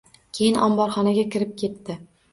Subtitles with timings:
[0.37, 1.99] Keyin omborxonaga kirib ketdi